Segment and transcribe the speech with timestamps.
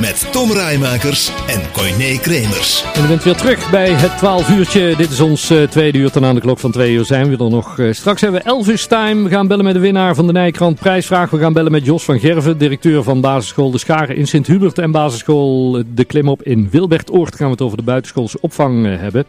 [0.00, 2.84] Met Tom Rijmakers en Coyne Kremers.
[2.94, 4.96] En u bent weer terug bij het 12 uurtje.
[4.96, 6.10] Dit is ons uh, tweede uur.
[6.10, 7.78] Ten aan de klok van 2 uur zijn we er nog.
[7.78, 9.22] Uh, straks hebben we Elvis Time.
[9.22, 11.30] We gaan bellen met de winnaar van de Nijkrant prijsvraag.
[11.30, 14.78] We gaan bellen met Jos van Gerven, directeur van basisschool De Scharen in Sint-Hubert.
[14.78, 17.36] En basisschool De Klimop in Wilbertoord.
[17.36, 19.24] Gaan we het over de buitenschoolse opvang hebben.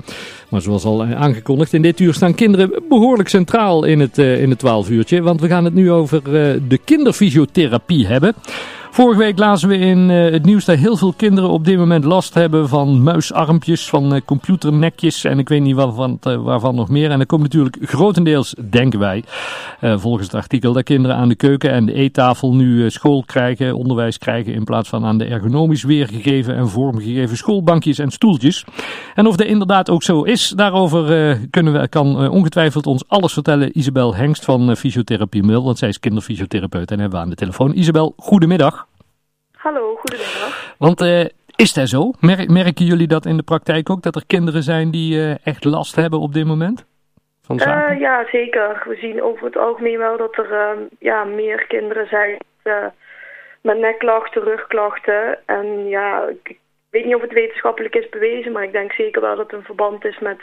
[0.49, 4.59] Maar zoals al aangekondigd, in dit uur staan kinderen behoorlijk centraal in het, in het
[4.59, 5.21] 12 uurtje.
[5.21, 6.23] Want we gaan het nu over
[6.67, 8.35] de kinderfysiotherapie hebben.
[8.91, 12.03] Vorige week lazen we in uh, het nieuws dat heel veel kinderen op dit moment
[12.03, 16.89] last hebben van muisarmpjes, van uh, computernekjes en ik weet niet waarvan, uh, waarvan nog
[16.89, 17.11] meer.
[17.11, 19.23] En dat komt natuurlijk grotendeels, denken wij,
[19.81, 24.17] volgens het artikel, dat kinderen aan de keuken en de eettafel nu school krijgen, onderwijs
[24.17, 28.65] krijgen in plaats van aan de ergonomisch weergegeven en vormgegeven schoolbankjes en stoeltjes.
[29.15, 33.77] En of dat inderdaad ook zo is, daarover kunnen we, kan ongetwijfeld ons alles vertellen
[33.77, 37.73] Isabel Hengst van Fysiotherapie Mil, want zij is kinderfysiotherapeut en hebben we aan de telefoon.
[37.73, 38.86] Isabel, goedemiddag.
[39.67, 40.75] Hallo, goedemiddag.
[40.77, 42.11] Want uh, is dat zo?
[42.19, 44.01] Mer merken jullie dat in de praktijk ook?
[44.01, 46.85] Dat er kinderen zijn die uh, echt last hebben op dit moment?
[47.41, 47.93] Van zaken?
[47.93, 48.83] Uh, ja, zeker.
[48.85, 52.37] We zien over het algemeen wel dat er ehm, ja, meer kinderen zijn
[53.61, 55.39] met nekklachten, rugklachten.
[55.45, 56.57] En ja, ik
[56.89, 59.65] weet niet of het wetenschappelijk is bewezen, maar ik denk zeker wel dat het een
[59.65, 60.39] verband is met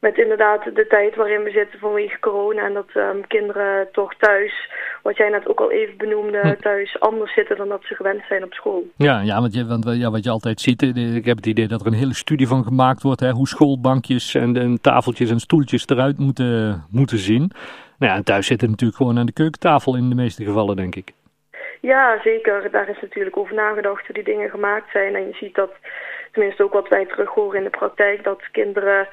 [0.00, 2.64] met inderdaad de tijd waarin we zitten vanwege corona.
[2.64, 4.70] En dat um, kinderen toch thuis,
[5.02, 6.54] wat jij net ook al even benoemde, hm.
[6.60, 8.84] thuis anders zitten dan dat ze gewend zijn op school.
[8.96, 11.68] Ja, ja, want, je, want ja, wat je altijd ziet, eh, ik heb het idee
[11.68, 13.20] dat er een hele studie van gemaakt wordt.
[13.20, 17.50] Hè, hoe schoolbankjes en, en tafeltjes en stoeltjes eruit moeten, moeten zien.
[17.98, 20.94] Nou ja, en thuis zitten natuurlijk gewoon aan de keukentafel in de meeste gevallen, denk
[20.94, 21.12] ik.
[21.80, 22.70] Ja, zeker.
[22.70, 25.14] Daar is natuurlijk over nagedacht hoe die dingen gemaakt zijn.
[25.14, 25.70] En je ziet dat,
[26.32, 29.08] tenminste ook wat wij terug horen in de praktijk, dat kinderen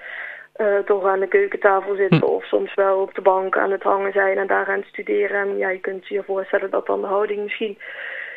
[0.57, 2.23] uh, toch aan de keukentafel zitten hm.
[2.23, 5.39] of soms wel op de bank aan het hangen zijn en daar aan het studeren.
[5.39, 7.77] En ja, je kunt je voorstellen dat dan de houding misschien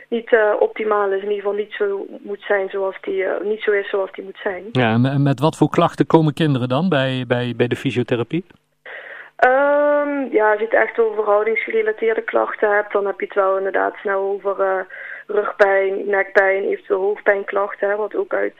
[0.08, 1.22] niet uh, optimaal is.
[1.22, 4.25] In ieder geval niet zo moet zijn zoals die, uh, niet zo is zoals die
[4.25, 4.64] moet zijn.
[4.72, 8.44] Ja, en met wat voor klachten komen kinderen dan bij, bij, bij de fysiotherapie?
[9.44, 13.56] Um, ja, als je het echt over houdingsgerelateerde klachten hebt, dan heb je het wel
[13.56, 14.86] inderdaad snel over
[15.26, 18.54] rugpijn, nekpijn, eventueel hoofdpijnklachten, hè, wat ook uit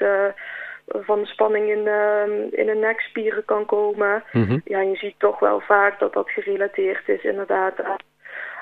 [0.99, 4.23] van de spanning in, uh, in de nekspieren kan komen.
[4.33, 4.59] Mhm.
[4.65, 7.97] Ja, je ziet toch wel vaak dat dat gerelateerd is inderdaad aan,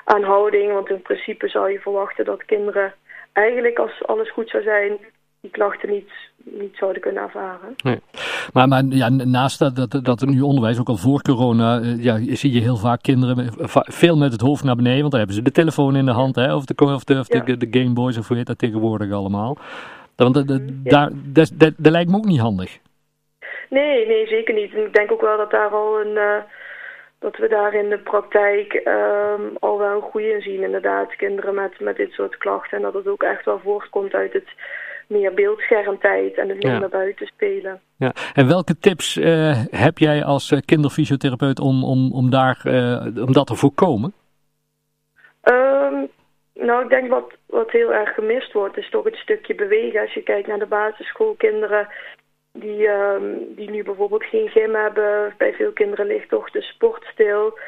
[0.03, 0.73] aan houding.
[0.73, 2.93] Want in principe zou je verwachten dat kinderen
[3.33, 4.97] eigenlijk als alles goed zou zijn,
[5.41, 6.09] die klachten niet,
[6.43, 7.75] niet zouden kunnen ervaren.
[7.83, 7.99] Nee.
[8.53, 12.35] Maar, maar ja, naast dat, dat, dat nu onderwijs, ook al voor corona, uh, ja,
[12.35, 14.99] zie je heel vaak kinderen veel met het hoofd naar beneden.
[14.99, 17.27] Want dan hebben ze de telefoon in de hand, hè, of, de, of, de, of
[17.27, 19.57] de, de Gameboys of hoe heet dat tegenwoordig allemaal.
[20.23, 20.47] Want
[20.83, 22.77] daar, dat, dat, dat lijkt me ook niet handig.
[23.69, 24.73] Nee, nee, zeker niet.
[24.73, 26.15] En ik denk ook wel dat daar al een...
[26.15, 26.35] Uh,
[27.19, 30.63] dat we daar in de praktijk um, al wel een goede in zien.
[30.63, 32.77] Inderdaad, kinderen met, met dit soort klachten.
[32.77, 34.47] En dat het ook echt wel voortkomt uit het
[35.07, 36.87] meer beeldschermtijd en het minder ja.
[36.87, 37.79] buiten spelen.
[37.97, 38.13] Ja.
[38.33, 42.61] En welke tips uh, heb jij als uh, kinderfysiotherapeut om, om, om, daar,
[43.25, 44.13] om dat te voorkomen?
[45.43, 45.78] Um,
[46.59, 50.01] nou, ik denk wat, wat heel erg gemist wordt, is toch het stukje bewegen.
[50.01, 51.87] Als je kijkt naar de basisschoolkinderen
[52.53, 55.33] die, um, die nu bijvoorbeeld geen gym hebben.
[55.37, 57.59] Bij veel kinderen ligt toch de sport stil.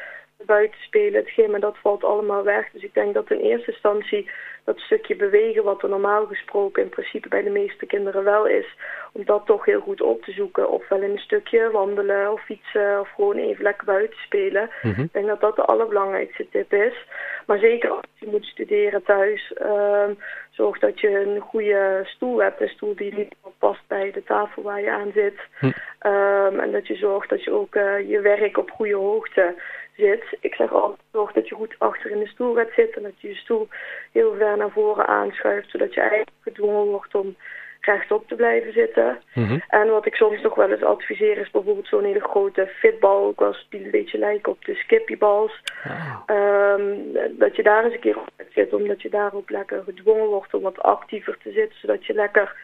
[0.46, 2.70] Buiten spelen, het gym, en dat valt allemaal weg.
[2.72, 4.30] Dus ik denk dat in eerste instantie
[4.64, 8.76] dat stukje bewegen, wat er normaal gesproken in principe bij de meeste kinderen wel is,
[9.12, 10.70] om dat toch heel goed op te zoeken.
[10.70, 14.70] Ofwel in een stukje wandelen of fietsen of gewoon even lekker buiten spelen.
[14.82, 15.04] Mm -hmm.
[15.04, 17.06] Ik denk dat dat de allerbelangrijkste tip is.
[17.46, 20.18] Maar zeker als je moet studeren thuis, um,
[20.50, 22.60] zorg dat je een goede stoel hebt.
[22.60, 25.40] Een stoel die niet past bij de tafel waar je aan zit.
[25.58, 25.66] Hm.
[26.06, 29.54] Um, en dat je zorgt dat je ook uh, je werk op goede hoogte
[30.02, 30.36] zit.
[30.40, 32.96] Ik zeg altijd, zorg dat je goed achter in de stoel gaat zitten.
[32.96, 33.68] En dat je je stoel
[34.12, 35.70] heel ver naar voren aanschuift.
[35.70, 37.36] Zodat je eigenlijk gedwongen wordt om
[37.80, 39.20] rechtop te blijven zitten.
[39.34, 39.62] Mm -hmm.
[39.68, 43.24] En wat ik soms nog wel eens adviseer is bijvoorbeeld zo'n hele grote fitbal.
[43.26, 45.62] Ook als die een beetje lijken op de skippyballs.
[45.86, 46.36] Oh.
[46.36, 48.72] Um, dat je daar eens een keer op zit.
[48.72, 51.78] Omdat je daar ook lekker gedwongen wordt om wat actiever te zitten.
[51.78, 52.56] Zodat je lekker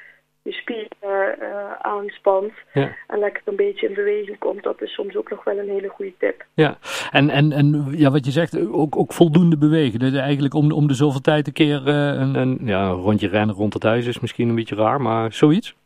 [0.49, 2.95] je spieren uh, aanspant ja.
[3.07, 4.63] en lekker een beetje in beweging komt.
[4.63, 6.45] Dat is soms ook nog wel een hele goede tip.
[6.55, 6.79] Ja,
[7.11, 9.99] en, en, en ja, wat je zegt, ook, ook voldoende bewegen.
[9.99, 13.29] Dus eigenlijk om, om de zoveel tijd een keer uh, een, een, ja, een rondje
[13.29, 15.77] rennen rond het huis is misschien een beetje raar, maar zoiets?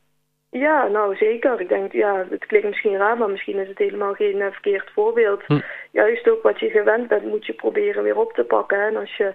[0.51, 1.61] Ja, nou zeker.
[1.61, 4.91] Ik denk, ja, het klinkt misschien raar, maar misschien is het helemaal geen uh, verkeerd
[4.95, 5.43] voorbeeld.
[5.47, 5.61] Hm.
[5.91, 8.81] Juist ook wat je gewend bent, moet je proberen weer op te pakken.
[8.81, 8.87] Hè?
[8.87, 9.35] En als je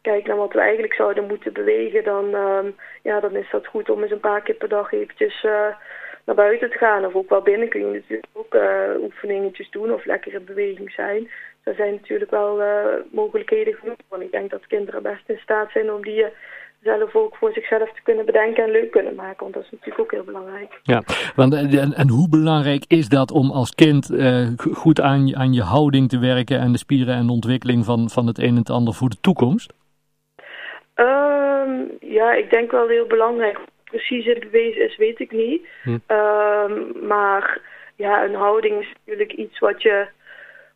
[0.00, 2.66] kijkt naar wat we eigenlijk zouden moeten bewegen, dan, ehm,
[3.02, 5.42] ja, dan is dat goed om eens een paar keer per dag eventjes
[6.24, 7.04] naar buiten te gaan.
[7.04, 8.56] Of ook wel binnen kun je natuurlijk ook
[9.00, 11.30] oefeningetjes doen of lekker in beweging zijn.
[11.62, 12.62] Er zijn natuurlijk wel
[13.10, 13.96] mogelijkheden genoeg.
[14.08, 16.26] Want ik denk dat kinderen best in staat zijn om die
[16.82, 19.42] zelf ook voor zichzelf te kunnen bedenken en leuk kunnen maken.
[19.42, 20.80] Want dat is natuurlijk ook heel belangrijk.
[20.82, 21.02] Ja,
[21.34, 25.52] want, eh, en, en hoe belangrijk is dat om als kind uh, goed aan, aan
[25.52, 28.56] je houding te werken en de spieren en de ontwikkeling van, van het een en
[28.56, 29.72] het ander voor de toekomst?
[31.00, 33.58] Um, ja, ik denk wel heel belangrijk.
[33.84, 35.66] Precies het bewezen is, weet ik niet.
[35.82, 35.98] Hm.
[36.08, 37.60] Um, maar
[37.96, 40.06] ja, een houding is natuurlijk iets wat je,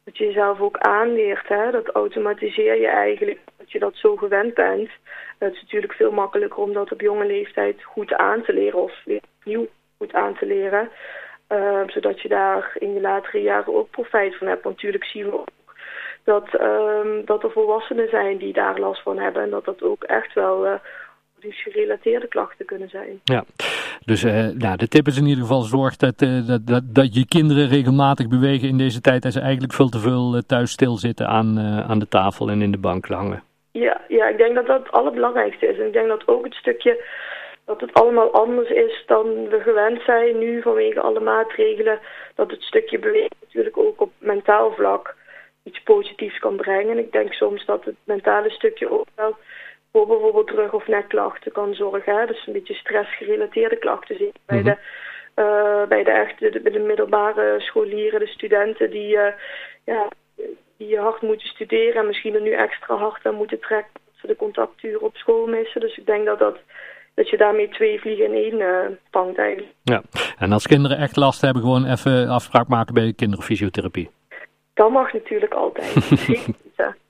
[0.05, 1.49] wat je jezelf ook aanleert.
[1.49, 1.71] Hè?
[1.71, 4.91] Dat automatiseer je eigenlijk, dat je dat zo gewend bent.
[5.39, 8.93] Het is natuurlijk veel makkelijker om dat op jonge leeftijd goed aan te leren of
[9.05, 9.67] weer opnieuw
[9.99, 10.91] goed aan te leren.
[11.49, 14.63] Uh, zodat je daar in je latere jaren ook profijt van hebt.
[14.63, 15.45] Want natuurlijk zien we
[16.25, 19.43] dat, uh, dat er volwassenen zijn die daar last van hebben.
[19.43, 20.73] En dat dat ook echt wel uh,
[21.41, 23.21] gerelateerde klachten kunnen zijn.
[23.25, 23.45] Ja,
[24.05, 27.27] dus uh, nou, de tip is in ieder geval zorg dat, dat, dat, dat je
[27.27, 29.25] kinderen regelmatig bewegen in deze tijd.
[29.25, 31.59] En ze eigenlijk veel te veel thuis stilzitten aan,
[31.89, 33.43] aan de tafel en in de bank hangen.
[33.71, 35.79] Ja, ja, ik denk dat dat het allerbelangrijkste is.
[35.79, 37.05] En ik denk dat ook het stukje
[37.65, 41.99] dat het allemaal anders is dan we gewend zijn nu vanwege alle maatregelen.
[42.35, 45.15] Dat het stukje bewegen natuurlijk ook op mentaal vlak
[45.63, 46.91] iets positiefs kan brengen.
[46.91, 49.37] En ik denk soms dat het mentale stukje ook wel
[49.93, 52.19] voor bijvoorbeeld rug- of nekklachten kan zorgen.
[52.19, 52.27] Hè?
[52.27, 54.67] Dus een beetje stressgerelateerde klachten zien bij mhm.
[54.67, 54.77] de...
[55.37, 59.27] Uh, bij de echte, de, de, middelbare scholieren, de studenten die uh,
[59.85, 60.09] ja,
[60.77, 64.27] die hard moeten studeren en misschien er nu extra hard aan moeten trekken dat ze
[64.27, 65.81] de contacturen op school missen.
[65.81, 66.59] Dus ik denk dat, dat,
[67.15, 69.73] dat je daarmee twee vliegen in één uh, vangt eigenlijk.
[69.83, 70.03] Ja,
[70.39, 74.11] en als kinderen echt last hebben, gewoon even afspraak maken bij kinderfysiotherapie.
[74.75, 75.93] Dat mag natuurlijk altijd.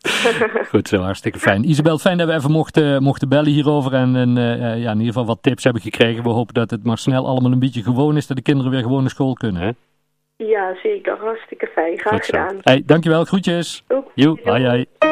[0.69, 1.69] Goed zo, hartstikke fijn.
[1.69, 5.07] Isabel, fijn dat we even mochten, mochten bellen hierover en, en uh, ja, in ieder
[5.07, 6.23] geval wat tips hebben gekregen.
[6.23, 8.83] We hopen dat het maar snel allemaal een beetje gewoon is, dat de kinderen weer
[8.83, 9.63] gewoon naar school kunnen.
[9.63, 9.71] Hè?
[10.37, 11.17] Ja, zeker.
[11.19, 11.99] Hartstikke fijn.
[11.99, 12.59] Graag gedaan.
[12.61, 13.25] Hey, dankjewel.
[13.25, 13.85] Groetjes.
[13.89, 14.11] Ook.
[14.15, 15.12] Joe, hoi hoi.